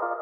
[0.00, 0.16] Hello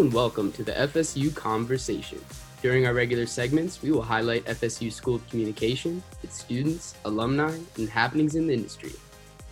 [0.00, 2.24] and welcome to the FSU Conversation.
[2.60, 7.88] During our regular segments, we will highlight FSU School of Communication, its students, alumni, and
[7.88, 8.90] happenings in the industry.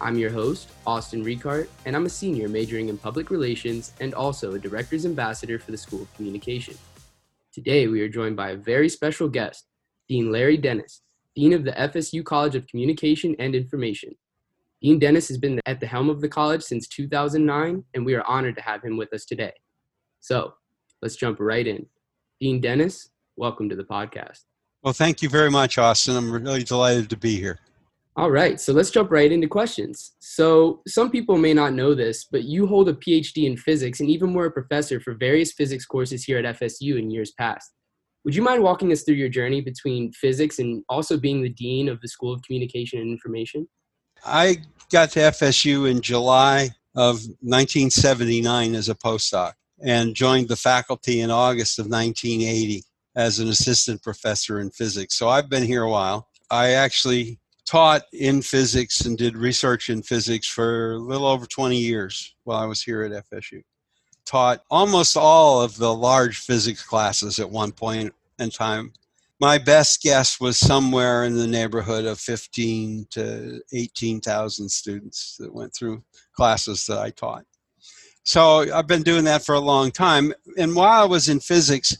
[0.00, 4.54] I'm your host, Austin Ricart, and I'm a senior majoring in public relations and also
[4.54, 6.76] a director's ambassador for the School of Communication.
[7.52, 9.66] Today, we are joined by a very special guest,
[10.08, 11.02] Dean Larry Dennis,
[11.36, 14.16] Dean of the FSU College of Communication and Information.
[14.82, 18.26] Dean Dennis has been at the helm of the college since 2009, and we are
[18.26, 19.52] honored to have him with us today.
[20.18, 20.54] So
[21.02, 21.86] let's jump right in.
[22.38, 24.40] Dean Dennis, welcome to the podcast.
[24.82, 26.16] Well, thank you very much, Austin.
[26.16, 27.60] I'm really delighted to be here.
[28.14, 30.14] All right, so let's jump right into questions.
[30.18, 34.10] So, some people may not know this, but you hold a PhD in physics and
[34.10, 37.72] even more a professor for various physics courses here at FSU in years past.
[38.24, 41.88] Would you mind walking us through your journey between physics and also being the dean
[41.88, 43.66] of the School of Communication and Information?
[44.24, 44.58] I
[44.90, 49.52] got to FSU in July of 1979 as a postdoc
[49.84, 52.82] and joined the faculty in August of 1980
[53.14, 55.14] as an assistant professor in physics.
[55.14, 56.28] So I've been here a while.
[56.50, 61.76] I actually taught in physics and did research in physics for a little over 20
[61.76, 63.62] years while I was here at FSU.
[64.24, 68.92] Taught almost all of the large physics classes at one point in time.
[69.40, 75.74] My best guess was somewhere in the neighborhood of 15 to 18,000 students that went
[75.74, 76.02] through
[76.34, 77.44] classes that I taught.
[78.26, 80.34] So I've been doing that for a long time.
[80.58, 81.96] And while I was in physics,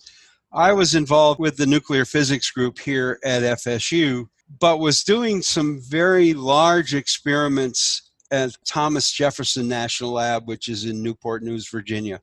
[0.53, 4.27] I was involved with the nuclear physics group here at FSU,
[4.59, 11.01] but was doing some very large experiments at Thomas Jefferson National Lab, which is in
[11.01, 12.20] Newport News, Virginia.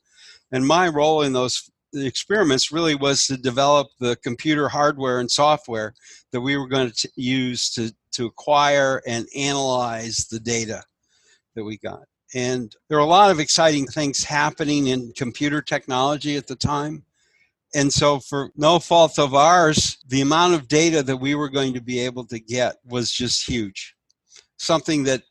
[0.52, 5.94] And my role in those experiments really was to develop the computer hardware and software
[6.34, 10.84] that we were going to use to, to acquire and analyze the data
[11.56, 12.04] that we got.
[12.34, 17.04] And there were a lot of exciting things happening in computer technology at the time.
[17.76, 21.74] And so, for no fault of ours, the amount of data that we were going
[21.74, 23.96] to be able to get was just huge.
[24.58, 25.24] Something that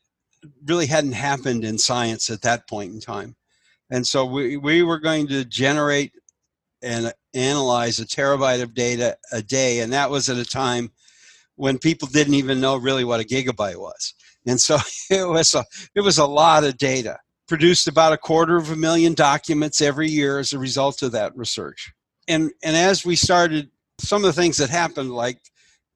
[0.65, 3.35] really hadn't happened in science at that point in time.
[3.89, 6.11] And so, we, we were going to generate
[6.81, 9.79] and analyze a terabyte of data a day.
[9.79, 10.91] And that was at a time
[11.55, 14.13] when people didn't even know really what a gigabyte was.
[14.45, 14.77] And so
[15.09, 15.65] it was a,
[15.95, 17.17] it was a lot of data.
[17.47, 21.35] Produced about a quarter of a million documents every year as a result of that
[21.35, 21.91] research.
[22.27, 25.39] And, and as we started, some of the things that happened, like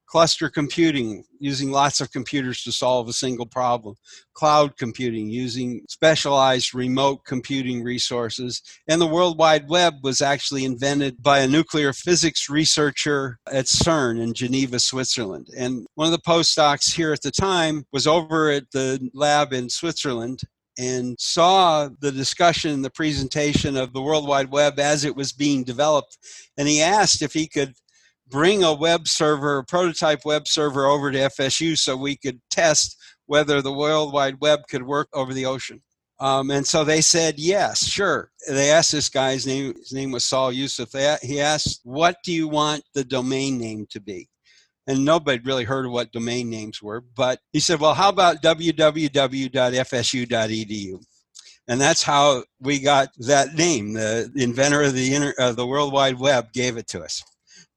[0.07, 3.95] cluster computing, using lots of computers to solve a single problem,
[4.33, 11.21] cloud computing, using specialized remote computing resources, and the World Wide Web was actually invented
[11.21, 15.47] by a nuclear physics researcher at CERN in Geneva, Switzerland.
[15.57, 19.69] And one of the postdocs here at the time was over at the lab in
[19.69, 20.39] Switzerland
[20.79, 25.63] and saw the discussion, the presentation of the World Wide Web as it was being
[25.63, 26.17] developed.
[26.57, 27.73] And he asked if he could
[28.29, 32.97] bring a web server, a prototype web server over to FSU so we could test
[33.25, 35.81] whether the World Wide Web could work over the ocean.
[36.19, 38.31] Um, and so they said, yes, sure.
[38.49, 40.89] They asked this guy's name, his name was Saul Youssef.
[40.89, 44.27] They, he asked, what do you want the domain name to be?
[44.87, 47.01] And nobody really heard of what domain names were.
[47.01, 49.53] But he said, well, how about www.fsu.edu?
[51.69, 53.91] And that's how we got that name.
[53.93, 57.21] The inventor of the, inter, uh, the World Wide Web gave it to us.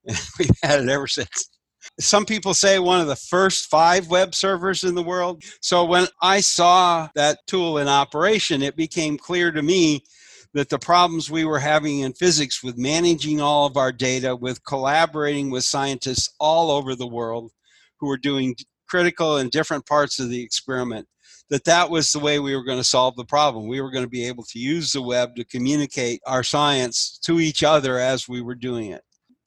[0.38, 1.50] we've had it ever since.
[1.98, 5.42] Some people say one of the first five web servers in the world.
[5.60, 10.04] So when I saw that tool in operation, it became clear to me
[10.52, 14.64] that the problems we were having in physics with managing all of our data, with
[14.64, 17.52] collaborating with scientists all over the world
[17.98, 18.56] who were doing
[18.88, 21.06] critical and different parts of the experiment,
[21.50, 23.68] that that was the way we were going to solve the problem.
[23.68, 27.40] We were going to be able to use the web to communicate our science to
[27.40, 29.02] each other as we were doing it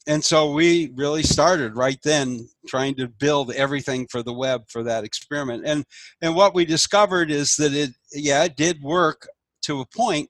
[0.07, 4.83] and so we really started right then trying to build everything for the web for
[4.83, 5.63] that experiment.
[5.65, 5.85] And
[6.21, 9.27] and what we discovered is that it yeah it did work
[9.63, 10.29] to a point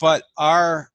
[0.00, 0.90] but our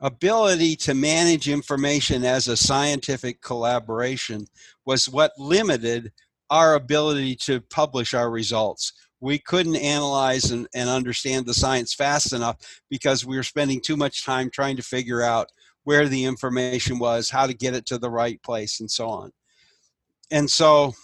[0.00, 4.46] ability to manage information as a scientific collaboration
[4.84, 6.12] was what limited
[6.50, 8.92] our ability to publish our results.
[9.20, 12.56] We couldn't analyze and, and understand the science fast enough
[12.90, 15.48] because we were spending too much time trying to figure out
[15.84, 19.32] where the information was, how to get it to the right place, and so on.
[20.30, 20.94] and so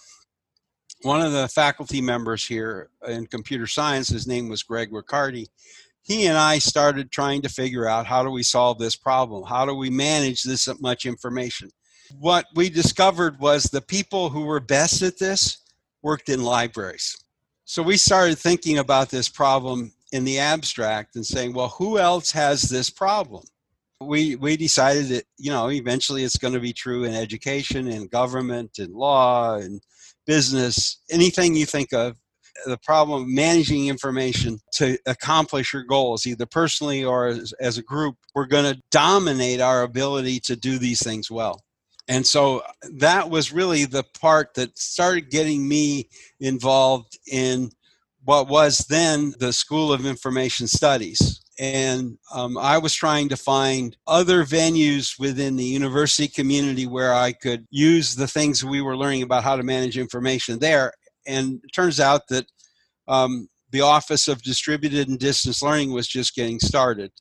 [1.01, 5.47] one of the faculty members here in computer science, his name was Greg Riccardi,
[6.01, 9.43] he and I started trying to figure out how do we solve this problem?
[9.43, 11.69] How do we manage this much information?
[12.17, 15.59] What we discovered was the people who were best at this
[16.01, 17.15] worked in libraries.
[17.65, 22.31] So we started thinking about this problem in the abstract and saying, well, who else
[22.31, 23.43] has this problem?
[24.01, 28.07] We, we decided that, you know, eventually it's going to be true in education, in
[28.07, 29.81] government, in law, in
[30.25, 32.17] business, anything you think of.
[32.65, 37.83] The problem of managing information to accomplish your goals, either personally or as, as a
[37.83, 41.61] group, we're going to dominate our ability to do these things well.
[42.09, 42.63] And so
[42.95, 46.09] that was really the part that started getting me
[46.39, 47.69] involved in
[48.23, 51.41] what was then the School of Information Studies.
[51.59, 57.33] And um, I was trying to find other venues within the university community where I
[57.33, 60.93] could use the things we were learning about how to manage information there.
[61.27, 62.45] And it turns out that
[63.09, 67.11] um, the Office of Distributed and Distance Learning was just getting started.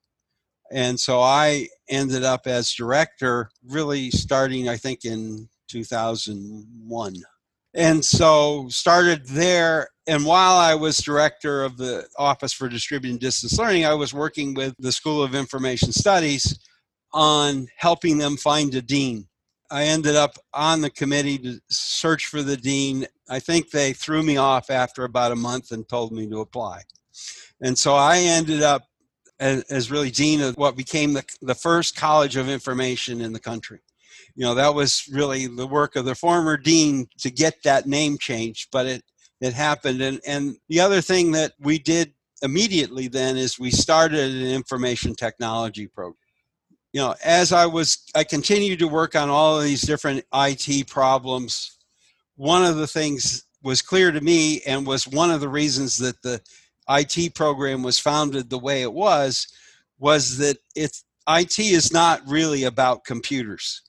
[0.70, 7.14] And so I ended up as director really starting, I think, in 2001.
[7.74, 9.88] And so started there.
[10.06, 14.54] And while I was director of the Office for Distributed Distance Learning, I was working
[14.54, 16.58] with the School of Information Studies
[17.12, 19.26] on helping them find a dean.
[19.70, 23.06] I ended up on the committee to search for the dean.
[23.28, 26.82] I think they threw me off after about a month and told me to apply.
[27.60, 28.84] And so I ended up
[29.40, 33.40] as, as really dean of what became the, the first college of information in the
[33.40, 33.80] country.
[34.38, 38.18] You know, that was really the work of the former dean to get that name
[38.18, 39.02] changed, but it,
[39.40, 40.00] it happened.
[40.00, 42.12] And, and the other thing that we did
[42.42, 46.14] immediately then is we started an information technology program.
[46.92, 50.86] You know, as I was, I continued to work on all of these different IT
[50.86, 51.76] problems.
[52.36, 56.22] One of the things was clear to me and was one of the reasons that
[56.22, 56.40] the
[56.88, 59.48] IT program was founded the way it was
[59.98, 63.82] was that it's IT is not really about computers.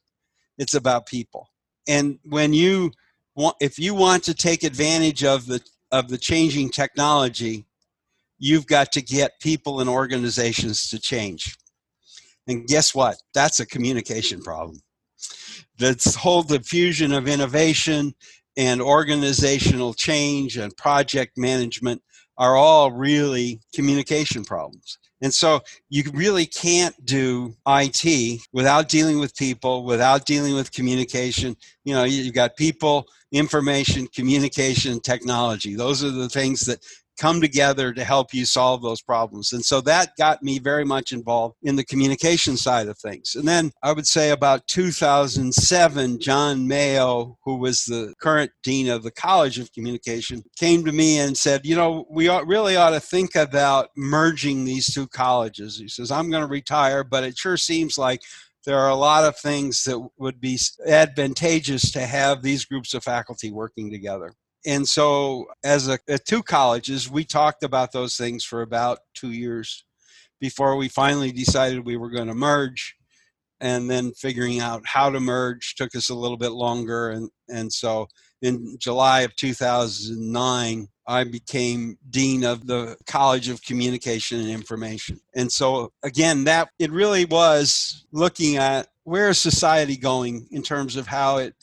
[0.60, 1.50] It's about people.
[1.88, 2.92] And when you
[3.36, 5.62] want if you want to take advantage of the
[5.92, 7.66] of the changing technology,
[8.38, 11.58] you've got to get people and organizations to change.
[12.48, 13.18] And guess what?
[13.34, 14.82] That's a communication problem.
[15.78, 18.14] This whole diffusion of innovation
[18.58, 22.02] and organizational change and project management
[22.38, 24.99] are all really communication problems.
[25.22, 31.58] And so you really can't do IT without dealing with people, without dealing with communication.
[31.84, 35.76] You know, you've got people, information, communication, technology.
[35.76, 36.80] Those are the things that
[37.20, 39.52] come together to help you solve those problems.
[39.54, 43.36] And so that got me very much involved in the communication side of things.
[43.36, 49.04] And then I would say about 2007, John Mayo, who was the current dean of
[49.04, 52.92] the College of Communication, came to me and said, You know, we ought, really ought
[52.92, 55.78] to think about merging these two colleges.
[55.78, 58.22] He says, I'm going to retire, but it sure seems like
[58.66, 60.58] there are a lot of things that would be
[60.88, 64.34] advantageous to have these groups of faculty working together
[64.66, 69.32] and so as a, at two colleges we talked about those things for about two
[69.32, 69.86] years
[70.40, 72.96] before we finally decided we were going to merge
[73.62, 77.10] and then figuring out how to merge took us a little bit longer.
[77.10, 78.08] And, and so
[78.42, 85.20] in july of 2009 i became dean of the college of communication and information.
[85.36, 90.96] And so again that it really was looking at where is society going in terms
[90.96, 91.54] of how it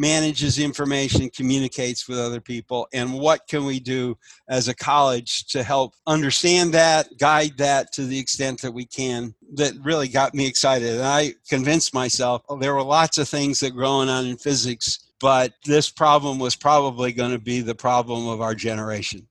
[0.00, 4.16] manages information, communicates with other people, and what can we do
[4.48, 9.34] as a college to help understand that, guide that to the extent that we can.
[9.54, 10.94] That really got me excited.
[10.94, 14.38] And I convinced myself oh, there were lots of things that were going on in
[14.38, 19.26] physics, but this problem was probably going to be the problem of our generation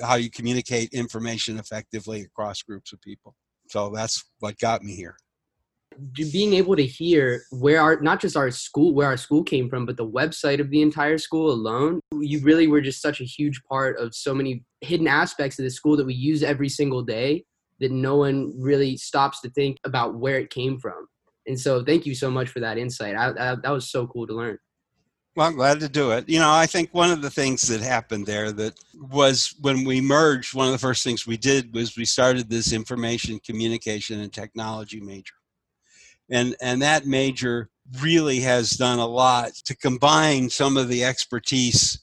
[0.00, 3.34] how you communicate information effectively across groups of people.
[3.68, 5.16] So that's what got me here
[6.32, 9.86] being able to hear where our not just our school where our school came from
[9.86, 13.60] but the website of the entire school alone you really were just such a huge
[13.68, 17.44] part of so many hidden aspects of the school that we use every single day
[17.82, 21.06] that no one really stops to think about where it came from.
[21.46, 23.16] And so thank you so much for that insight.
[23.16, 24.58] I, I, that was so cool to learn.
[25.34, 26.28] Well, I'm glad to do it.
[26.28, 30.00] You know, I think one of the things that happened there that was when we
[30.00, 34.32] merged, one of the first things we did was we started this information communication and
[34.32, 35.34] technology major
[36.32, 37.68] and and that major
[38.00, 42.00] really has done a lot to combine some of the expertise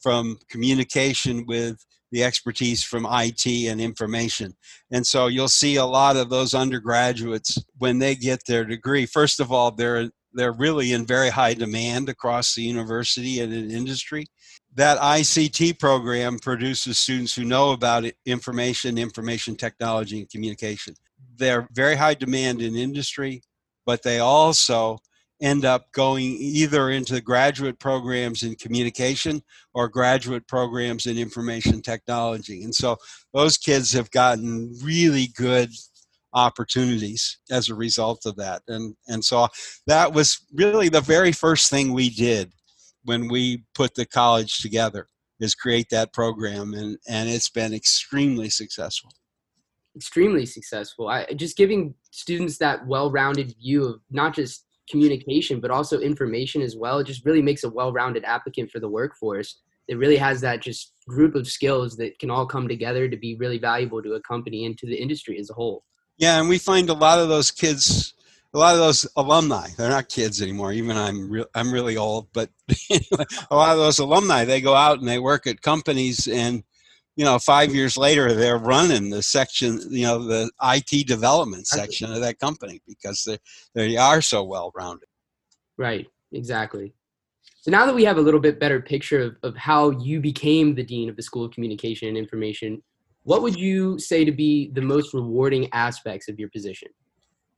[0.00, 1.78] from communication with
[2.10, 4.54] the expertise from IT and information.
[4.90, 9.06] And so you'll see a lot of those undergraduates when they get their degree.
[9.06, 13.70] First of all, they're they're really in very high demand across the university and in
[13.70, 14.26] industry.
[14.74, 20.94] That ICT program produces students who know about information, information technology, and communication.
[21.36, 23.42] They're very high demand in industry,
[23.88, 24.98] but they also
[25.40, 29.40] end up going either into graduate programs in communication
[29.72, 32.62] or graduate programs in information technology.
[32.62, 32.98] And so
[33.32, 35.70] those kids have gotten really good
[36.34, 38.60] opportunities as a result of that.
[38.68, 39.48] And and so
[39.86, 42.52] that was really the very first thing we did
[43.04, 45.06] when we put the college together
[45.40, 49.12] is create that program and and it's been extremely successful
[49.96, 56.00] extremely successful I, just giving students that well-rounded view of not just communication but also
[56.00, 60.16] information as well it just really makes a well-rounded applicant for the workforce it really
[60.16, 64.02] has that just group of skills that can all come together to be really valuable
[64.02, 65.84] to a company and to the industry as a whole
[66.18, 68.12] yeah, and we find a lot of those kids,
[68.52, 69.68] a lot of those alumni.
[69.76, 70.72] They're not kids anymore.
[70.72, 72.50] Even I'm re- I'm really old, but
[73.50, 76.64] a lot of those alumni they go out and they work at companies, and
[77.18, 82.12] you know, five years later they're running the section, you know, the IT development section
[82.12, 83.38] of that company because they
[83.74, 85.08] they are so well rounded.
[85.76, 86.06] Right.
[86.30, 86.94] Exactly.
[87.60, 90.76] So now that we have a little bit better picture of, of how you became
[90.76, 92.80] the dean of the School of Communication and Information,
[93.24, 96.88] what would you say to be the most rewarding aspects of your position?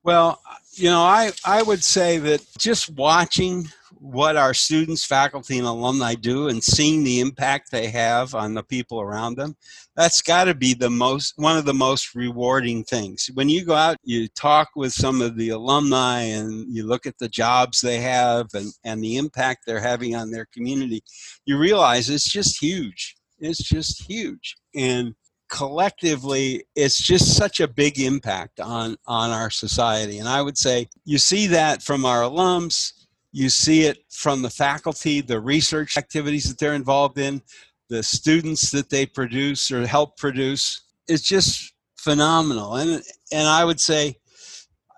[0.02, 0.40] Well,
[0.72, 3.68] you know, I, I would say that just watching
[4.00, 8.62] what our students, faculty, and alumni do and seeing the impact they have on the
[8.62, 9.54] people around them,
[9.94, 13.30] that's got to be the most one of the most rewarding things.
[13.34, 17.18] When you go out, you talk with some of the alumni and you look at
[17.18, 21.02] the jobs they have and, and the impact they're having on their community,
[21.44, 23.16] you realize it's just huge.
[23.38, 24.56] It's just huge.
[24.74, 25.14] And
[25.50, 30.88] collectively it's just such a big impact on on our society and i would say
[31.04, 32.99] you see that from our alums
[33.32, 37.40] you see it from the faculty the research activities that they're involved in
[37.88, 43.80] the students that they produce or help produce it's just phenomenal and and i would
[43.80, 44.16] say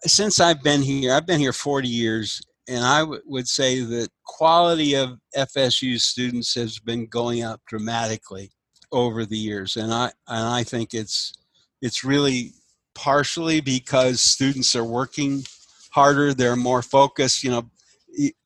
[0.05, 4.09] since i've been here i've been here 40 years and I w- would say that
[4.25, 8.51] quality of FSU students has been going up dramatically
[8.93, 11.33] over the years, and I and I think it's
[11.81, 12.53] it's really
[12.95, 15.45] partially because students are working
[15.91, 17.43] harder, they're more focused.
[17.43, 17.71] You know,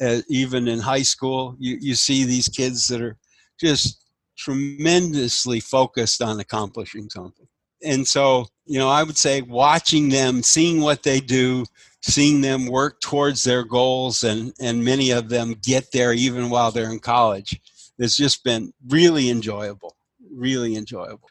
[0.01, 3.17] Uh, even in high school, you you see these kids that are
[3.61, 4.05] just
[4.39, 7.47] tremendously focused on accomplishing something.
[7.83, 11.65] And so, you know, I would say watching them, seeing what they do,
[12.03, 16.71] seeing them work towards their goals, and, and many of them get there even while
[16.71, 17.61] they're in college,
[17.99, 19.97] has just been really enjoyable
[20.37, 21.29] really enjoyable.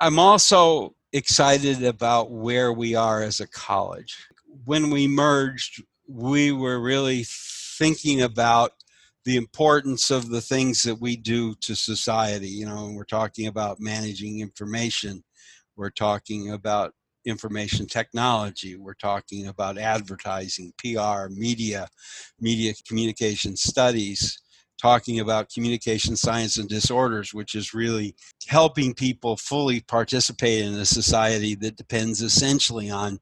[0.00, 4.16] I'm also excited about where we are as a college.
[4.64, 5.82] When we merged,
[6.14, 8.72] we were really thinking about
[9.24, 12.48] the importance of the things that we do to society.
[12.48, 15.22] You know, we're talking about managing information,
[15.76, 16.92] we're talking about
[17.24, 21.88] information technology, we're talking about advertising, PR, media,
[22.40, 24.40] media communication studies,
[24.80, 28.16] talking about communication science and disorders, which is really
[28.48, 33.20] helping people fully participate in a society that depends essentially on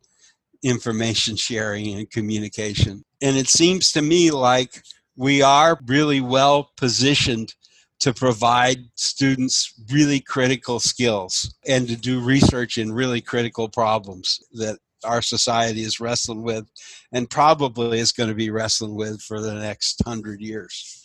[0.62, 3.05] information sharing and communication.
[3.23, 4.83] And it seems to me like
[5.17, 7.55] we are really well positioned
[8.00, 14.79] to provide students really critical skills and to do research in really critical problems that
[15.05, 16.67] our society is wrestling with
[17.12, 21.00] and probably is going to be wrestling with for the next hundred years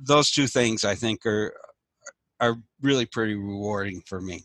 [0.00, 1.54] those two things I think are
[2.40, 4.44] are really pretty rewarding for me.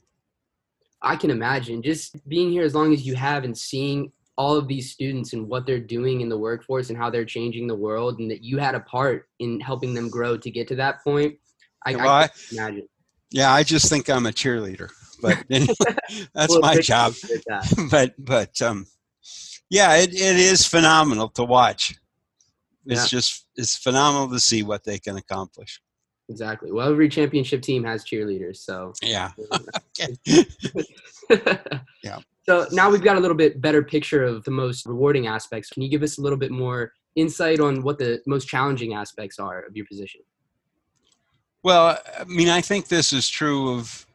[1.01, 4.67] I can imagine just being here as long as you have and seeing all of
[4.67, 8.19] these students and what they're doing in the workforce and how they're changing the world
[8.19, 11.35] and that you had a part in helping them grow to get to that point.
[11.85, 12.87] I, well, I imagine.
[13.31, 14.89] Yeah, I just think I'm a cheerleader,
[15.21, 15.43] but
[16.33, 17.13] that's well, my job.
[17.47, 17.87] That.
[17.91, 18.85] but but um,
[19.69, 21.95] yeah, it, it is phenomenal to watch.
[22.85, 23.17] It's yeah.
[23.17, 25.81] just it's phenomenal to see what they can accomplish.
[26.29, 26.71] Exactly.
[26.71, 29.31] Well, every championship team has cheerleaders, so yeah.
[32.03, 32.19] yeah.
[32.45, 35.69] So now we've got a little bit better picture of the most rewarding aspects.
[35.69, 39.39] Can you give us a little bit more insight on what the most challenging aspects
[39.39, 40.21] are of your position?
[41.63, 44.05] Well, I mean, I think this is true of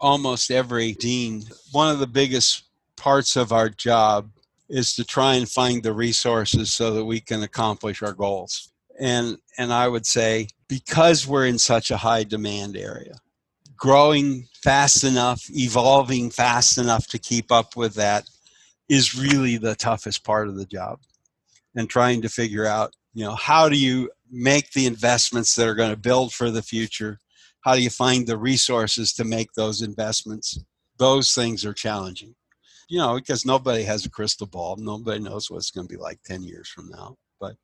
[0.00, 1.42] almost every dean.
[1.72, 2.64] One of the biggest
[2.96, 4.30] parts of our job
[4.68, 8.72] is to try and find the resources so that we can accomplish our goals.
[8.98, 13.14] And and I would say because we're in such a high demand area,
[13.76, 18.28] growing fast enough, evolving fast enough to keep up with that
[18.88, 20.98] is really the toughest part of the job.
[21.76, 25.74] and trying to figure out, you know, how do you make the investments that are
[25.74, 27.20] going to build for the future?
[27.60, 30.58] How do you find the resources to make those investments?
[30.98, 32.34] Those things are challenging.
[32.88, 34.76] You know, because nobody has a crystal ball.
[34.76, 37.56] Nobody knows what it's going to be like 10 years from now, but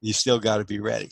[0.00, 1.10] you still got to be ready.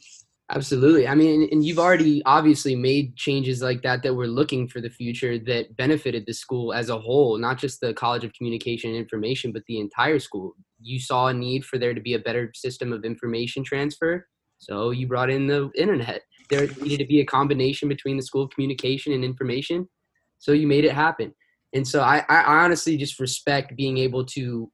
[0.50, 1.08] Absolutely.
[1.08, 4.90] I mean, and you've already obviously made changes like that that we're looking for the
[4.90, 8.98] future that benefited the school as a whole, not just the College of Communication and
[8.98, 10.54] Information, but the entire school.
[10.82, 14.90] You saw a need for there to be a better system of information transfer, so
[14.90, 16.22] you brought in the internet.
[16.50, 19.88] There needed to be a combination between the school of communication and information,
[20.38, 21.34] so you made it happen.
[21.72, 24.70] And so I, I honestly just respect being able to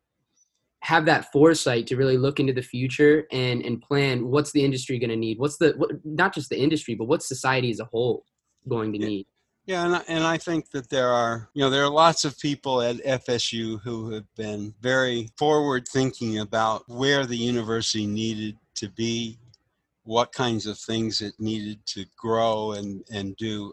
[0.82, 4.98] have that foresight to really look into the future and and plan what's the industry
[4.98, 7.84] going to need what's the what, not just the industry but what's society as a
[7.84, 8.24] whole
[8.68, 9.26] going to need.
[9.66, 12.38] Yeah and I, and I think that there are you know there are lots of
[12.38, 18.88] people at fsu who have been very forward thinking about where the university needed to
[18.88, 19.38] be
[20.04, 23.72] what kinds of things it needed to grow and and do.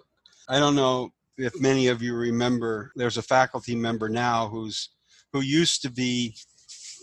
[0.50, 4.90] I don't know if many of you remember there's a faculty member now who's
[5.34, 6.36] who used to be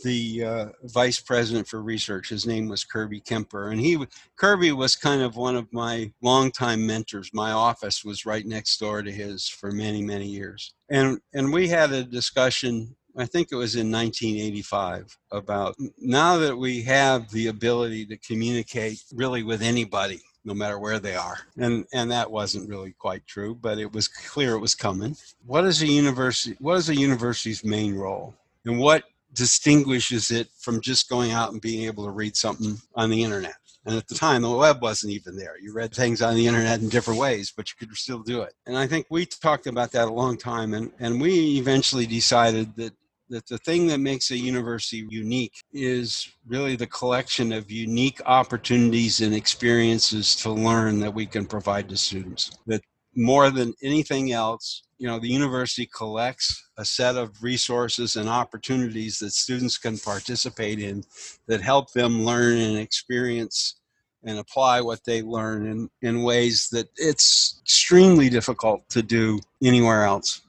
[0.04, 2.28] the uh, vice president for research.
[2.28, 3.99] His name was Kirby Kemper, and he
[4.37, 7.30] Kirby was kind of one of my longtime mentors.
[7.32, 11.66] My office was right next door to his for many many years, and and we
[11.66, 12.94] had a discussion.
[13.16, 19.02] I think it was in 1985 about now that we have the ability to communicate
[19.12, 21.38] really with anybody no matter where they are.
[21.56, 25.16] And and that wasn't really quite true, but it was clear it was coming.
[25.46, 28.34] What is a university what is a university's main role?
[28.64, 29.04] And what
[29.35, 33.55] distinguishes it from just going out and being able to read something on the internet.
[33.87, 35.59] And at the time, the web wasn't even there.
[35.61, 38.55] You read things on the internet in different ways, but you could still do it.
[38.67, 42.75] And I think we talked about that a long time, and, and we eventually decided
[42.76, 42.95] that,
[43.29, 49.21] that the thing that makes a university unique is really the collection of unique opportunities
[49.21, 52.57] and experiences to learn that we can provide to students.
[52.67, 52.81] That
[53.14, 59.18] more than anything else, you know, the university collects a set of resources and opportunities
[59.18, 61.04] that students can participate in
[61.46, 63.76] that help them learn and experience
[64.24, 70.04] and apply what they learn in, in ways that it's extremely difficult to do anywhere
[70.04, 70.40] else.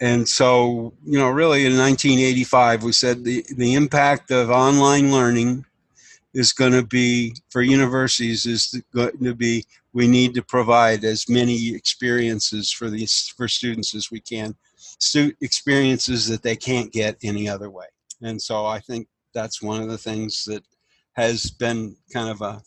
[0.00, 5.66] And so, you know, really in 1985, we said the, the impact of online learning
[6.32, 11.28] is going to be for universities is going to be we need to provide as
[11.28, 14.54] many experiences for these for students as we can
[15.40, 17.86] experiences that they can't get any other way.
[18.22, 20.62] And so i think that's one of the things that
[21.12, 22.60] has been kind of a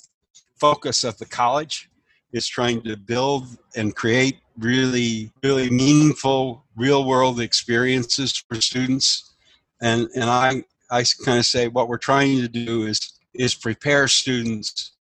[0.60, 1.90] focus of the college
[2.32, 9.36] is trying to build and create really really meaningful real world experiences for students.
[9.82, 13.00] And and i i kind of say what we're trying to do is
[13.34, 14.94] is prepare students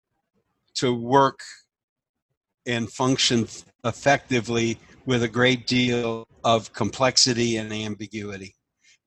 [0.75, 1.41] to work
[2.67, 3.47] and function
[3.85, 8.55] effectively with a great deal of complexity and ambiguity.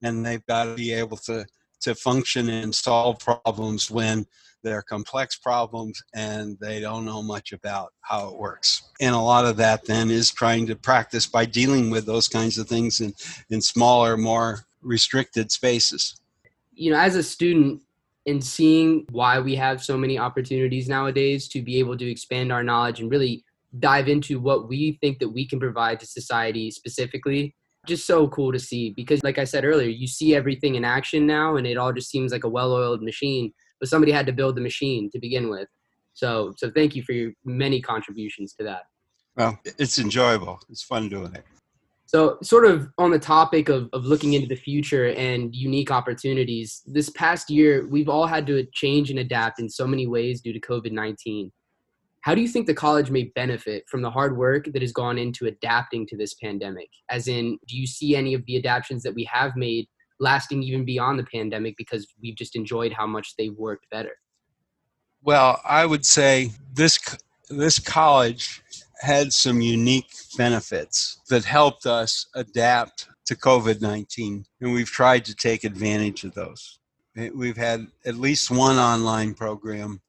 [0.02, 1.46] And they've got to be able to,
[1.82, 4.26] to function and solve problems when
[4.64, 8.90] they're complex problems and they don't know much about how it works.
[9.00, 12.58] And a lot of that then is trying to practice by dealing with those kinds
[12.58, 13.14] of things in,
[13.50, 16.20] in smaller, more restricted spaces.
[16.74, 17.82] You know, as a student,
[18.28, 22.64] and seeing why we have so many opportunities nowadays to be able to expand our
[22.64, 23.45] knowledge and really
[23.80, 27.56] dive into what we think that we can provide to society specifically.
[27.88, 31.28] Just so cool to see because like i said earlier you see everything in action
[31.28, 34.56] now and it all just seems like a well-oiled machine but somebody had to build
[34.56, 35.68] the machine to begin with.
[36.14, 38.84] So so thank you for your many contributions to that.
[39.36, 40.60] Well it's enjoyable.
[40.68, 41.46] It's fun doing it.
[42.08, 46.84] So, sort of on the topic of, of looking into the future and unique opportunities,
[46.86, 50.54] this past year, we've all had to change and adapt in so many ways due
[50.54, 51.52] to COVID 19.
[52.26, 55.20] How do you think the college may benefit from the hard work that has gone
[55.20, 56.90] into adapting to this pandemic?
[57.08, 59.88] As in, do you see any of the adaptations that we have made
[60.20, 64.14] lasting even beyond the pandemic because we've just enjoyed how much they've worked better?
[65.22, 66.98] Well, I would say this
[67.52, 68.64] this college
[69.02, 75.36] had some unique benefits that helped us adapt to COVID 19, and we've tried to
[75.36, 76.80] take advantage of those.
[77.36, 80.02] We've had at least one online program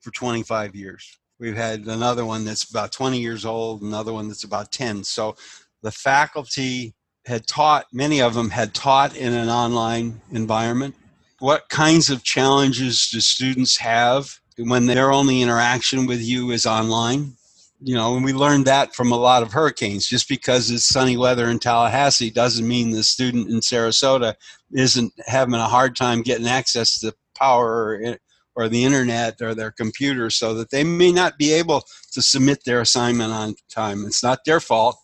[0.00, 1.20] for 25 years.
[1.38, 5.04] We've had another one that's about 20 years old, another one that's about 10.
[5.04, 5.36] So
[5.82, 6.94] the faculty
[7.26, 10.94] had taught, many of them had taught in an online environment.
[11.38, 17.36] What kinds of challenges do students have when their only interaction with you is online?
[17.84, 20.06] you know, and we learned that from a lot of hurricanes.
[20.06, 24.34] Just because it's sunny weather in Tallahassee doesn't mean the student in Sarasota
[24.72, 28.18] isn't having a hard time getting access to power or,
[28.54, 32.64] or the internet or their computer so that they may not be able to submit
[32.64, 34.04] their assignment on time.
[34.06, 34.96] It's not their fault.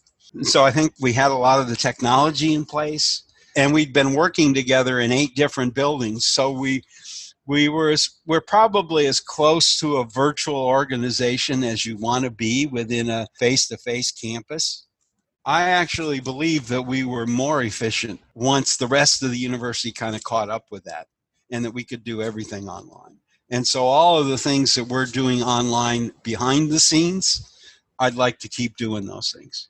[0.43, 3.23] So I think we had a lot of the technology in place
[3.57, 6.27] and we'd been working together in eight different buildings.
[6.27, 6.83] So we
[7.49, 12.31] we were as, we're probably as close to a virtual organization as you want to
[12.31, 14.87] be within a face-to-face campus.
[15.47, 20.15] I actually believe that we were more efficient once the rest of the university kind
[20.15, 21.07] of caught up with that
[21.51, 23.17] and that we could do everything online.
[23.51, 27.51] And so all of the things that we're doing online behind the scenes,
[27.99, 29.69] I'd like to keep doing those things.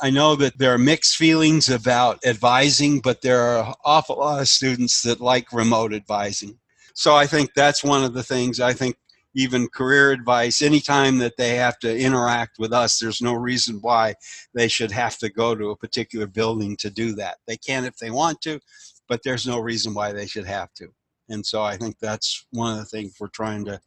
[0.00, 4.40] I know that there are mixed feelings about advising, but there are an awful lot
[4.40, 6.58] of students that like remote advising.
[6.94, 8.96] So I think that's one of the things I think
[9.34, 14.14] even career advice, anytime that they have to interact with us, there's no reason why
[14.54, 17.36] they should have to go to a particular building to do that.
[17.46, 18.60] They can if they want to,
[19.08, 20.88] but there's no reason why they should have to.
[21.28, 23.80] And so I think that's one of the things we're trying to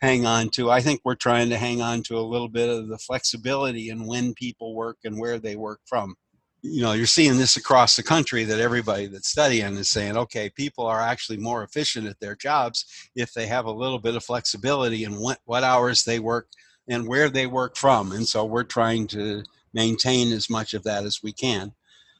[0.00, 0.70] hang on to.
[0.70, 4.06] I think we're trying to hang on to a little bit of the flexibility in
[4.06, 6.16] when people work and where they work from.
[6.60, 10.50] You know, you're seeing this across the country that everybody that's studying is saying, okay,
[10.50, 12.84] people are actually more efficient at their jobs
[13.16, 16.48] if they have a little bit of flexibility in what, what hours they work
[16.88, 18.12] and where they work from.
[18.12, 21.72] And so we're trying to maintain as much of that as we can.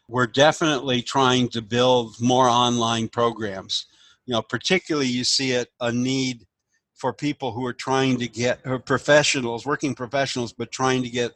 [0.09, 3.87] We're definitely trying to build more online programs.
[4.27, 6.47] You know, particularly you see it a need
[6.95, 11.33] for people who are trying to get or professionals, working professionals, but trying to get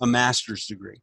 [0.00, 1.00] a master's degree.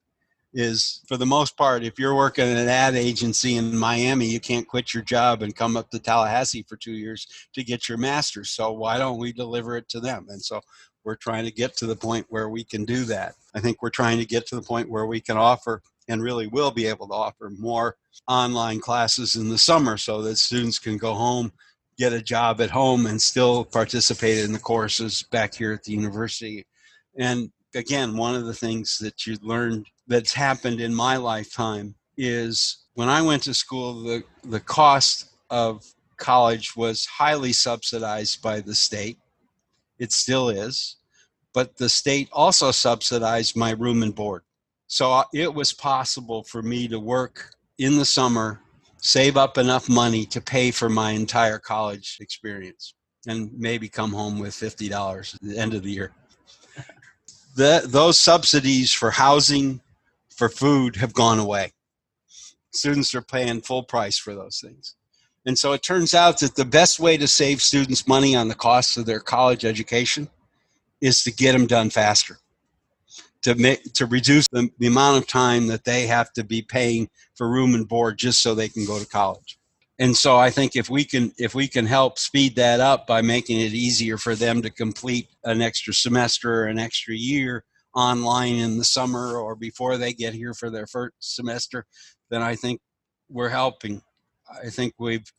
[0.51, 4.39] Is for the most part, if you're working at an ad agency in Miami, you
[4.39, 7.99] can't quit your job and come up to Tallahassee for two years to get your
[7.99, 8.49] master's.
[8.49, 10.25] So why don't we deliver it to them?
[10.29, 10.61] And so
[11.03, 13.35] we're trying to get to the point where we can do that.
[13.53, 16.47] I think we're trying to get to the point where we can offer and really
[16.47, 17.95] will be able to offer more
[18.27, 21.51] online classes in the summer so that students can go home
[21.99, 25.91] get a job at home and still participate in the courses back here at the
[25.91, 26.65] university.
[27.17, 32.85] And again, one of the things that you learned that's happened in my lifetime is
[32.93, 35.83] when I went to school, the, the cost of
[36.15, 39.19] college was highly subsidized by the state.
[39.99, 40.95] It still is.
[41.53, 44.43] But the state also subsidized my room and board.
[44.89, 48.59] So uh, it was possible for me to work in the summer
[48.97, 52.95] save up enough money to pay for my entire college experience
[53.27, 56.11] and maybe come home with $50 at the end of the year.
[57.55, 59.79] The, those subsidies for housing,
[60.35, 61.71] for food have gone away.
[62.71, 64.95] Students are paying full price for those things.
[65.45, 68.55] And so it turns out that the best way to save students money on the
[68.55, 70.29] cost of their college education
[70.99, 72.39] is to get them done faster
[73.43, 77.09] to make to reduce the, the amount of time that they have to be paying
[77.35, 79.57] for room and board just so they can go to college.
[79.97, 83.21] And so i think if we can if we can help speed that up by
[83.21, 88.55] making it easier for them to complete an extra semester or an extra year online
[88.55, 91.85] in the summer or before they get here for their first semester
[92.29, 92.79] then i think
[93.29, 94.01] we're helping.
[94.63, 95.31] I think we've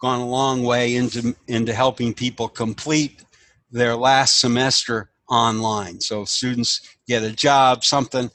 [0.00, 3.24] gone a long way into into helping people complete
[3.70, 6.00] their last semester online.
[6.00, 8.30] So students get a job, something,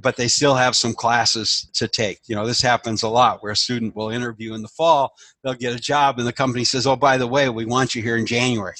[0.00, 2.20] but they still have some classes to take.
[2.26, 5.54] You know, this happens a lot where a student will interview in the fall, they'll
[5.54, 8.16] get a job, and the company says, "Oh, by the way, we want you here
[8.16, 8.76] in January."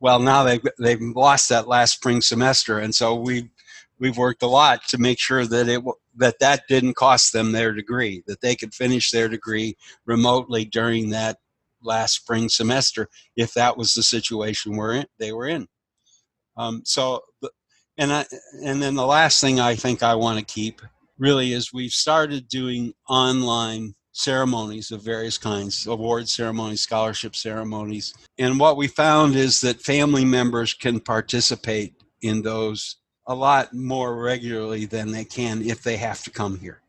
[0.00, 3.50] Well, now they've they've lost that last spring semester, and so we
[4.00, 5.82] we've worked a lot to make sure that it
[6.16, 11.10] that that didn't cost them their degree, that they could finish their degree remotely during
[11.10, 11.38] that
[11.82, 15.68] last spring semester if that was the situation we're in, they were in.
[16.56, 17.20] Um, so,
[17.98, 18.24] and I,
[18.64, 20.80] and then the last thing I think I want to keep
[21.18, 28.12] really is we've started doing online ceremonies of various kinds award ceremonies scholarship ceremonies.
[28.38, 34.20] And what we found is that family members can participate in those a lot more
[34.20, 36.82] regularly than they can if they have to come here.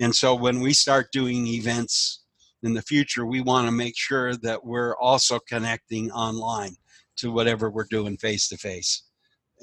[0.00, 2.24] And so when we start doing events
[2.62, 6.76] in the future we want to make sure that we're also connecting online
[7.16, 9.07] to whatever we're doing face to face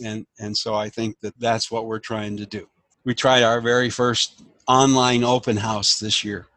[0.04, 2.68] and and so I think that that's what we're trying to do.
[3.04, 6.48] We tried our very first online open house this year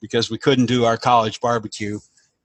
[0.00, 1.98] because we couldn't do our college barbecue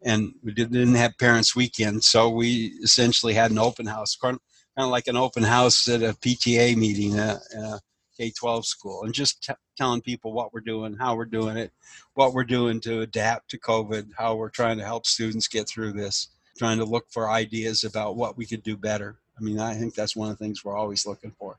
[0.03, 4.39] and we didn't have parents weekend so we essentially had an open house kind
[4.77, 7.79] of like an open house at a pta meeting uh, at a
[8.17, 11.71] k-12 school and just t- telling people what we're doing how we're doing it
[12.13, 15.91] what we're doing to adapt to covid how we're trying to help students get through
[15.91, 19.73] this trying to look for ideas about what we could do better I mean, I
[19.73, 21.57] think that's one of the things we're always looking for.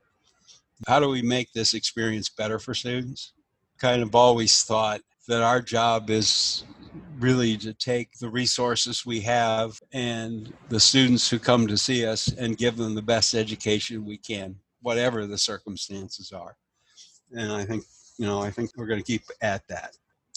[0.87, 3.33] How do we make this experience better for students?
[3.79, 6.65] Kind of always thought that our job is
[7.19, 12.29] really to take the resources we have and the students who come to see us
[12.29, 16.57] and give them the best education we can, whatever the circumstances are.
[17.33, 17.85] And I think,
[18.19, 19.97] you know, I think we're going to keep at that.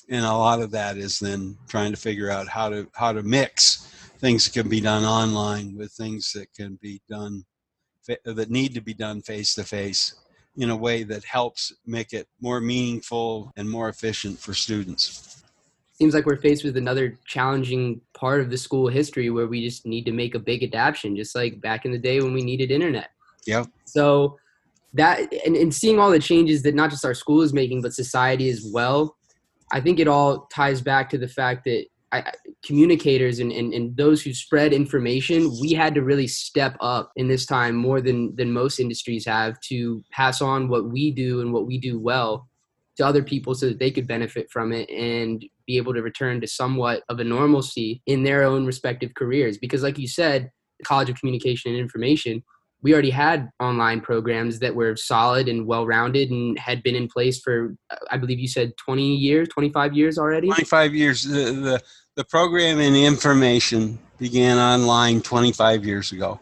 [0.09, 3.23] And a lot of that is then trying to figure out how to how to
[3.23, 7.45] mix things that can be done online with things that can be done
[8.23, 10.15] that need to be done face to face
[10.57, 15.43] in a way that helps make it more meaningful and more efficient for students.
[15.93, 19.85] Seems like we're faced with another challenging part of the school history where we just
[19.85, 22.69] need to make a big adaptation, just like back in the day when we needed
[22.69, 23.09] internet.
[23.47, 23.67] Yep.
[23.85, 24.37] So
[24.93, 27.93] that and, and seeing all the changes that not just our school is making, but
[27.93, 29.15] society as well,
[29.71, 32.31] I think it all ties back to the fact that I,
[32.63, 37.27] communicators and, and, and those who spread information, we had to really step up in
[37.27, 41.53] this time more than, than most industries have to pass on what we do and
[41.53, 42.47] what we do well
[42.97, 46.39] to other people so that they could benefit from it and be able to return
[46.41, 49.57] to somewhat of a normalcy in their own respective careers.
[49.57, 50.49] Because, like you said,
[50.79, 52.43] the College of Communication and Information,
[52.81, 57.07] we already had online programs that were solid and well rounded and had been in
[57.07, 57.75] place for,
[58.11, 60.47] I believe you said 20 years, 25 years already?
[60.47, 61.23] 25 years.
[61.23, 61.81] The, the,
[62.15, 66.39] the program in information began online 25 years ago.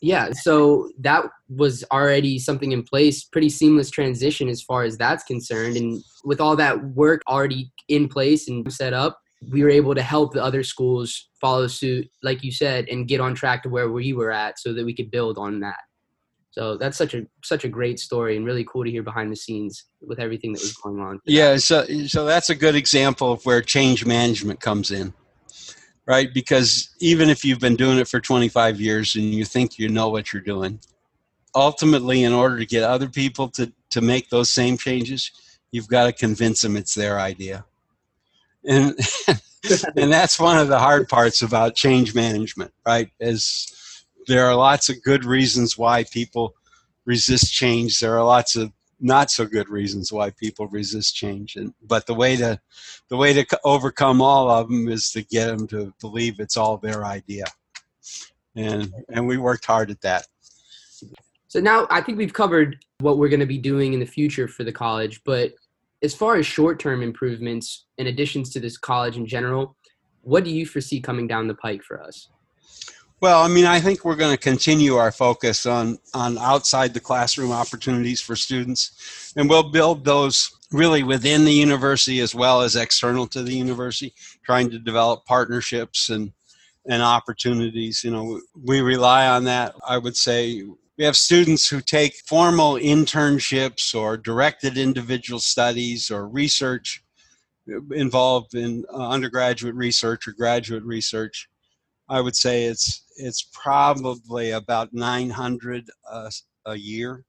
[0.00, 5.22] Yeah, so that was already something in place, pretty seamless transition as far as that's
[5.22, 5.76] concerned.
[5.76, 10.02] And with all that work already in place and set up, we were able to
[10.02, 13.90] help the other schools follow suit, like you said, and get on track to where
[13.90, 15.78] we were at so that we could build on that.
[16.52, 19.36] So that's such a such a great story and really cool to hear behind the
[19.36, 21.18] scenes with everything that was going on.
[21.24, 25.14] Yeah, so so that's a good example of where change management comes in.
[26.06, 26.34] Right?
[26.34, 30.08] Because even if you've been doing it for 25 years and you think you know
[30.08, 30.80] what you're doing,
[31.54, 35.30] ultimately in order to get other people to to make those same changes,
[35.70, 37.64] you've got to convince them it's their idea.
[38.66, 38.94] And
[39.96, 43.08] and that's one of the hard parts about change management, right?
[43.20, 43.72] Is
[44.26, 46.54] there are lots of good reasons why people
[47.04, 47.98] resist change.
[47.98, 51.56] There are lots of not so good reasons why people resist change.
[51.56, 52.60] And but the way to
[53.08, 56.78] the way to overcome all of them is to get them to believe it's all
[56.78, 57.44] their idea.
[58.54, 60.26] And and we worked hard at that.
[61.48, 64.48] So now I think we've covered what we're going to be doing in the future
[64.48, 65.52] for the college, but
[66.02, 69.76] as far as short-term improvements and additions to this college in general,
[70.22, 72.28] what do you foresee coming down the pike for us?
[73.22, 76.98] Well, I mean, I think we're going to continue our focus on on outside the
[76.98, 82.74] classroom opportunities for students, and we'll build those really within the university as well as
[82.74, 84.12] external to the university,
[84.44, 86.32] trying to develop partnerships and
[86.86, 88.02] and opportunities.
[88.02, 89.76] You know, we rely on that.
[89.86, 90.64] I would say
[90.98, 97.04] we have students who take formal internships or directed individual studies or research
[97.92, 101.48] involved in uh, undergraduate research or graduate research
[102.08, 106.30] I would say it's it's probably about 900 uh,
[106.66, 107.24] a year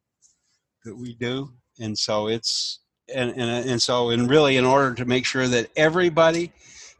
[0.85, 2.79] that we do, and so it's
[3.13, 6.51] and, and and so and really in order to make sure that everybody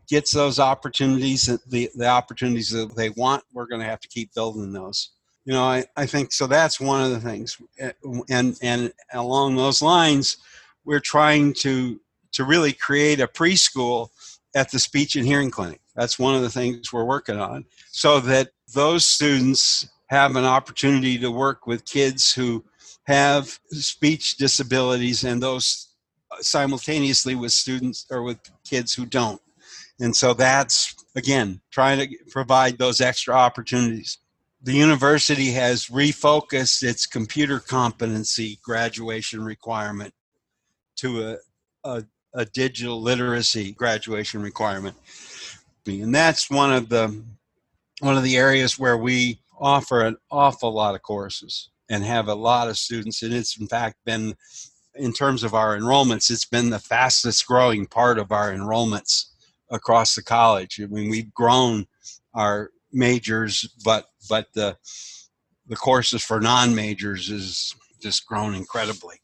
[0.09, 4.33] gets those opportunities the the opportunities that they want, we're going to have to keep
[4.33, 5.12] building those.
[5.45, 6.47] You know, I, I think so.
[6.47, 7.57] That's one of the things,
[8.29, 10.38] and and along those lines,
[10.86, 11.99] we're trying to
[12.33, 14.09] to really create a preschool
[14.55, 18.19] at the speech and hearing clinic that's one of the things we're working on so
[18.19, 22.63] that those students have an opportunity to work with kids who
[23.05, 25.89] have speech disabilities and those
[26.41, 29.41] simultaneously with students or with kids who don't.
[29.99, 34.17] And so that's, again, trying to provide those extra opportunities.
[34.61, 40.13] The university has refocused its computer competency graduation requirement
[40.97, 41.37] to a,
[41.83, 42.03] a,
[42.34, 44.96] a digital literacy graduation requirement.
[45.86, 47.24] And that's one of the
[48.00, 52.36] one of the areas where we offer an awful lot of courses and have a
[52.36, 53.22] lot of students.
[53.22, 54.36] And it's in fact been
[54.96, 59.26] in terms of our enrollments it's been the fastest growing part of our enrollments
[59.69, 60.80] across the college.
[60.82, 61.86] I mean we've grown
[62.34, 64.78] our majors but but the
[65.67, 69.17] the courses for non-majors is just grown incredibly.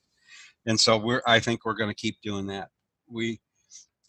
[0.66, 2.70] And so we're i think we're going to keep doing that
[3.12, 3.40] we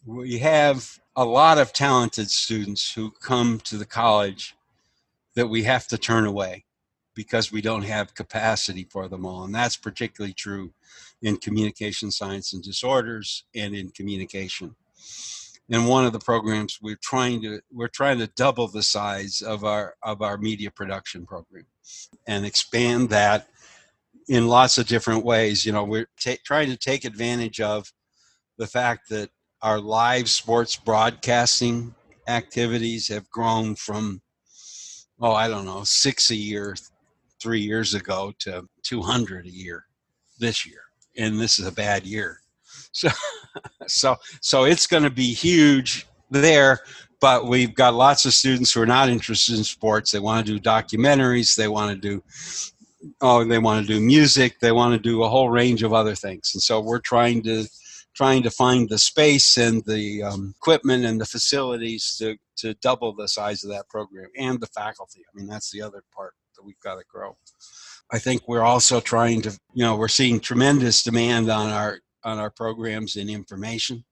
[0.07, 4.55] we have a lot of talented students who come to the college
[5.35, 6.65] that we have to turn away
[7.15, 9.45] because we don't have capacity for them all.
[9.45, 10.73] And that's particularly true
[11.21, 14.75] in communication science and disorders and in communication.
[15.69, 19.65] In one of the programs we're trying to we're trying to double the size of
[19.65, 21.67] our of our media production program
[22.27, 23.49] and expand that
[24.29, 25.67] in lots of different ways.
[25.67, 26.09] You know, we're
[26.45, 27.93] trying to take advantage of
[28.61, 29.31] the fact that
[29.63, 31.95] our live sports broadcasting
[32.29, 34.21] activities have grown from,
[35.19, 36.77] oh, I don't know, six a year
[37.43, 39.87] three years ago to 200 a year
[40.39, 40.83] this year.
[41.17, 42.39] And this is a bad year.
[42.93, 43.09] So,
[43.87, 46.81] so, so it's going to be huge there.
[47.21, 50.11] But we've got lots of students who are not interested in sports.
[50.11, 51.55] They want to do documentaries.
[51.55, 52.23] They want to do
[53.21, 54.59] oh, they want to do music.
[54.59, 56.51] They want to do a whole range of other things.
[56.55, 57.67] And so we're trying to
[58.21, 63.15] trying to find the space and the um, equipment and the facilities to, to double
[63.15, 65.23] the size of that program and the faculty.
[65.27, 67.35] I mean, that's the other part that we've got to grow.
[68.13, 72.39] I think we're also trying to, you know, we're seeing tremendous demand on our on
[72.39, 74.05] our programs in information,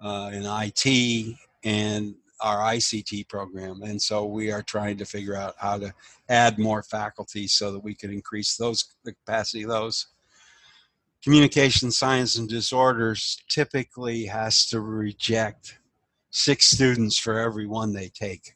[0.00, 3.82] uh, in IT, and our ICT program.
[3.82, 5.92] And so we are trying to figure out how to
[6.28, 10.06] add more faculty so that we can increase those the capacity of those.
[11.28, 15.78] Communication science and disorders typically has to reject
[16.30, 18.54] six students for every one they take.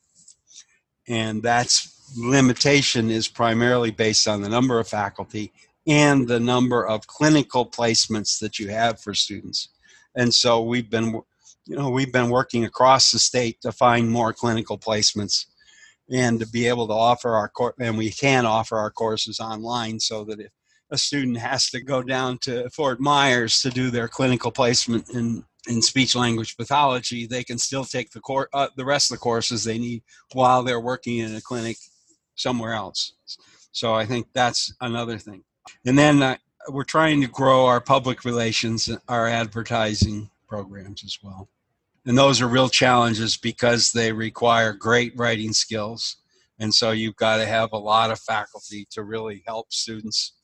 [1.06, 5.52] And that's limitation is primarily based on the number of faculty
[5.86, 9.68] and the number of clinical placements that you have for students.
[10.16, 11.20] And so we've been
[11.66, 15.44] you know, we've been working across the state to find more clinical placements
[16.10, 20.00] and to be able to offer our course, and we can offer our courses online
[20.00, 20.52] so that if
[20.92, 25.42] a student has to go down to Fort Myers to do their clinical placement in,
[25.66, 29.22] in speech language pathology, they can still take the course, uh, the rest of the
[29.22, 30.02] courses they need
[30.34, 31.78] while they're working in a clinic
[32.34, 33.14] somewhere else.
[33.72, 35.42] So I think that's another thing.
[35.86, 36.36] And then uh,
[36.68, 41.48] we're trying to grow our public relations, our advertising programs as well.
[42.04, 46.16] And those are real challenges because they require great writing skills.
[46.58, 50.34] And so you've got to have a lot of faculty to really help students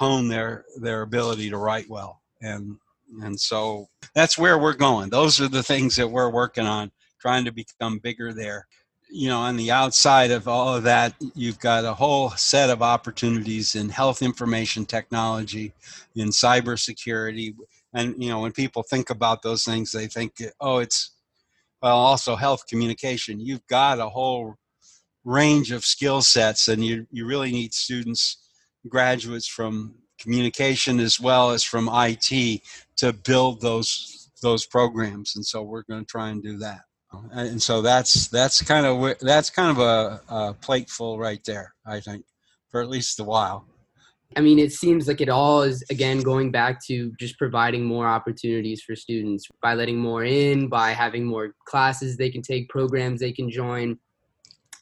[0.00, 2.20] hone their, their ability to write well.
[2.40, 2.76] And,
[3.22, 5.10] and so that's where we're going.
[5.10, 8.66] Those are the things that we're working on, trying to become bigger there.
[9.12, 12.80] You know, on the outside of all of that, you've got a whole set of
[12.80, 15.72] opportunities in health information technology,
[16.16, 17.54] in cybersecurity
[17.94, 21.16] and you know when people think about those things they think oh it's
[21.82, 24.54] well also health communication you've got a whole
[25.24, 28.48] range of skill sets and you you really need students
[28.88, 32.60] graduates from communication as well as from IT
[32.96, 35.36] to build those those programs.
[35.36, 36.80] And so we're going to try and do that.
[37.32, 42.00] And so that's that's kind of that's kind of a, a plateful right there I
[42.00, 42.24] think
[42.70, 43.66] for at least a while.
[44.36, 48.06] I mean, it seems like it all is again going back to just providing more
[48.06, 53.18] opportunities for students by letting more in, by having more classes they can take, programs
[53.18, 53.98] they can join,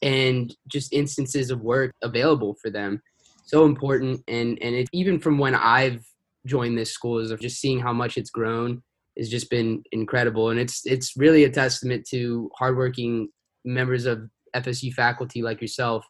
[0.03, 3.01] and just instances of work available for them.
[3.49, 6.05] So important, and and it, even from when I've
[6.45, 8.83] joined this school, is of just seeing how much it's grown
[9.17, 13.29] has just been incredible, and it's it's really a testament to hardworking
[13.65, 16.05] members of FSU faculty like yourself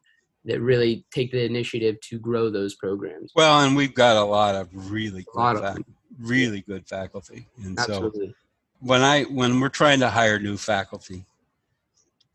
[0.45, 3.31] that really take the initiative to grow those programs.
[3.33, 5.77] Well, and we've got a lot of really good, fac-
[6.19, 8.27] really good faculty, and Absolutely.
[8.27, 8.33] so
[8.81, 11.23] when I when we're trying to hire new faculty,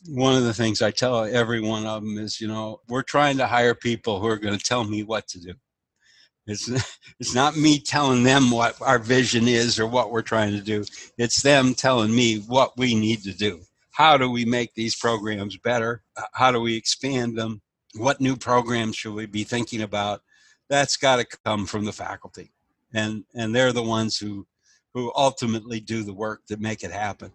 [0.08, 3.38] one of the things I tell every one of them is, you know, we're trying
[3.38, 5.54] to hire people who are going to tell me what to do.
[6.46, 6.68] It's
[7.20, 10.84] it's not me telling them what our vision is or what we're trying to do.
[11.18, 13.62] It's them telling me what we need to do.
[13.92, 16.02] How do we make these programs better?
[16.32, 17.62] How do we expand them?
[17.96, 20.22] what new programs should we be thinking about
[20.68, 22.52] that's got to come from the faculty
[22.92, 24.46] and and they're the ones who
[24.92, 27.32] who ultimately do the work to make it happen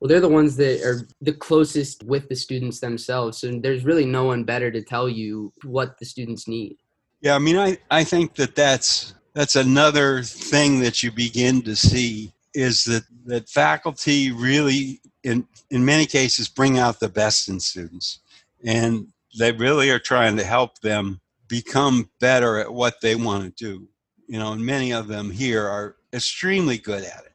[0.00, 4.06] well they're the ones that are the closest with the students themselves so there's really
[4.06, 6.76] no one better to tell you what the students need
[7.20, 11.74] yeah i mean i i think that that's that's another thing that you begin to
[11.74, 17.58] see is that that faculty really in in many cases bring out the best in
[17.58, 18.20] students
[18.64, 23.64] and they really are trying to help them become better at what they want to
[23.64, 23.88] do.
[24.26, 27.34] You know, and many of them here are extremely good at it,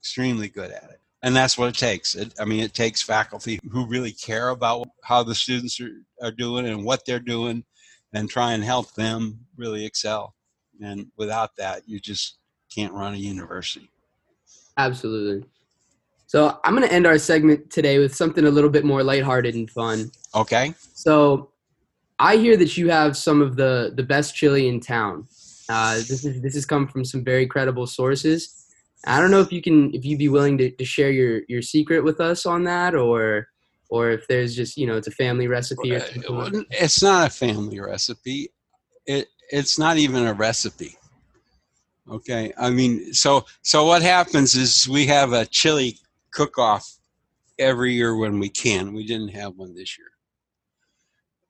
[0.00, 1.00] extremely good at it.
[1.26, 2.14] And that's what it takes.
[2.14, 5.90] It, I mean, it takes faculty who really care about how the students are,
[6.22, 7.64] are doing and what they're doing
[8.12, 10.36] and try and help them really excel.
[10.80, 12.38] And without that, you just
[12.72, 13.90] can't run a university.
[14.78, 15.44] Absolutely.
[16.28, 19.56] So I'm going to end our segment today with something a little bit more lighthearted
[19.56, 20.12] and fun.
[20.32, 20.74] Okay.
[20.94, 21.50] So
[22.20, 25.26] I hear that you have some of the the best chili in town.
[25.68, 28.65] Uh, this is this has come from some very credible sources.
[29.04, 31.62] I don't know if you can if you'd be willing to, to share your your
[31.62, 33.48] secret with us on that or
[33.88, 36.64] or if there's just you know it's a family recipe or something.
[36.70, 38.48] It's not a family recipe.
[39.06, 40.96] It it's not even a recipe.
[42.10, 45.98] Okay, I mean, so so what happens is we have a chili
[46.30, 46.96] cook-off
[47.58, 48.92] every year when we can.
[48.92, 50.08] We didn't have one this year.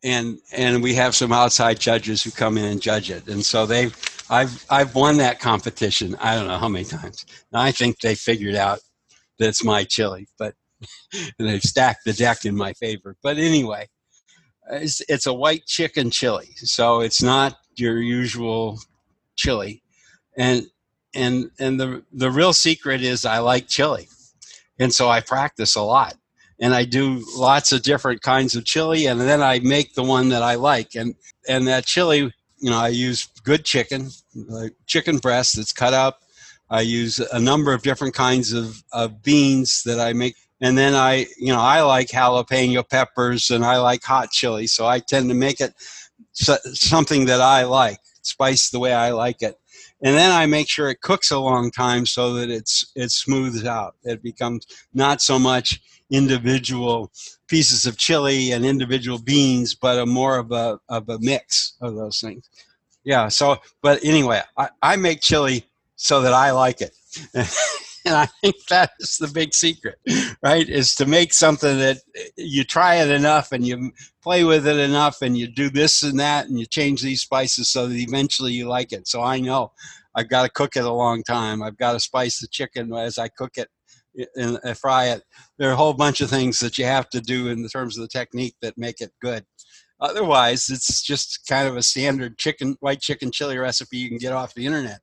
[0.02, 3.28] And and we have some outside judges who come in and judge it.
[3.28, 3.90] And so they
[4.28, 6.16] I've I've won that competition.
[6.20, 7.24] I don't know how many times.
[7.52, 8.80] Now I think they figured out
[9.38, 10.54] that it's my chili, but
[11.38, 13.16] they've stacked the deck in my favor.
[13.22, 13.88] But anyway,
[14.70, 18.80] it's, it's a white chicken chili, so it's not your usual
[19.36, 19.82] chili,
[20.36, 20.66] and
[21.14, 24.08] and and the the real secret is I like chili,
[24.78, 26.14] and so I practice a lot,
[26.60, 30.30] and I do lots of different kinds of chili, and then I make the one
[30.30, 31.14] that I like, and
[31.48, 36.22] and that chili, you know, I use good chicken, like chicken breast that's cut up.
[36.68, 40.94] I use a number of different kinds of, of beans that I make and then
[40.94, 45.28] I, you know, I like jalapeno peppers and I like hot chili, so I tend
[45.28, 45.74] to make it
[46.32, 49.58] something that I like, spice the way I like it.
[50.02, 53.64] And then I make sure it cooks a long time so that it's it smooths
[53.64, 53.96] out.
[54.04, 55.80] It becomes not so much
[56.10, 57.10] individual
[57.48, 61.94] pieces of chili and individual beans, but a more of a of a mix of
[61.94, 62.48] those things.
[63.04, 63.28] Yeah.
[63.28, 66.94] So, but anyway, I, I make chili so that I like it.
[67.34, 69.98] and I think that is the big secret,
[70.42, 70.68] right?
[70.68, 71.98] Is to make something that
[72.36, 73.92] you try it enough and you
[74.22, 77.68] play with it enough and you do this and that and you change these spices
[77.68, 79.06] so that eventually you like it.
[79.06, 79.72] So I know
[80.14, 81.62] I've got to cook it a long time.
[81.62, 83.68] I've got to spice the chicken as I cook it
[84.34, 85.22] and fry it.
[85.58, 88.02] There are a whole bunch of things that you have to do in terms of
[88.02, 89.44] the technique that make it good.
[90.00, 94.32] Otherwise, it's just kind of a standard chicken, white chicken chili recipe you can get
[94.32, 95.00] off the internet.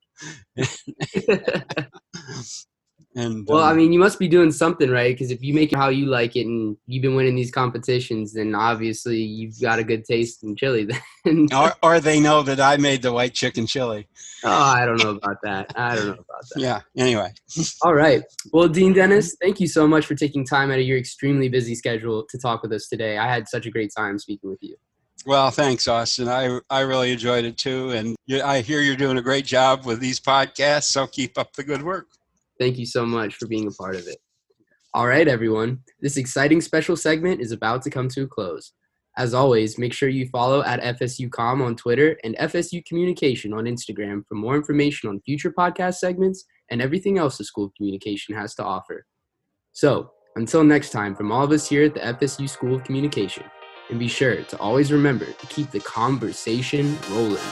[3.16, 5.72] And well, um, I mean, you must be doing something right because if you make
[5.72, 9.80] it how you like it and you've been winning these competitions, then obviously you've got
[9.80, 10.88] a good taste in chili.
[11.24, 14.07] Then, or, or they know that I made the white chicken chili.
[14.43, 15.72] Oh, I don't know about that.
[15.76, 16.59] I don't know about that.
[16.59, 16.82] Yeah.
[16.97, 17.34] Anyway.
[17.84, 18.24] All right.
[18.51, 21.76] Well, Dean Dennis, thank you so much for taking time out of your extremely busy
[21.76, 23.18] schedule to talk with us today.
[23.18, 24.76] I had such a great time speaking with you.
[25.26, 26.28] Well, thanks, Austin.
[26.28, 30.01] I I really enjoyed it too, and I hear you're doing a great job with
[30.01, 30.86] these podcasts.
[30.86, 32.07] So keep up the good work.
[32.64, 34.16] Thank you so much for being a part of it.
[34.93, 35.80] All right, everyone.
[35.99, 38.72] This exciting special segment is about to come to a close.
[39.18, 44.24] As always, make sure you follow at FSUCom on Twitter and FSU Communication on Instagram
[44.30, 48.55] for more information on future podcast segments and everything else the School of Communication has
[48.55, 49.05] to offer.
[49.74, 53.43] So, until next time, from all of us here at the FSU School of Communication,
[53.89, 57.43] and be sure to always remember to keep the conversation rolling.